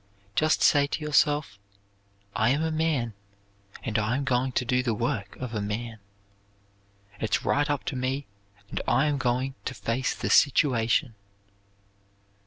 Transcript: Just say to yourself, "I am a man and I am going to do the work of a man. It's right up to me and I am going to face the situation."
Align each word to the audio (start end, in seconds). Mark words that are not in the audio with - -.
Just 0.35 0.63
say 0.63 0.87
to 0.87 0.99
yourself, 0.99 1.59
"I 2.35 2.49
am 2.49 2.63
a 2.63 2.71
man 2.71 3.13
and 3.83 3.99
I 3.99 4.17
am 4.17 4.23
going 4.23 4.51
to 4.53 4.65
do 4.65 4.81
the 4.81 4.95
work 4.95 5.35
of 5.35 5.53
a 5.53 5.61
man. 5.61 5.99
It's 7.19 7.45
right 7.45 7.69
up 7.69 7.83
to 7.83 7.95
me 7.95 8.25
and 8.71 8.81
I 8.87 9.05
am 9.05 9.19
going 9.19 9.53
to 9.65 9.75
face 9.75 10.15
the 10.15 10.31
situation." 10.31 11.13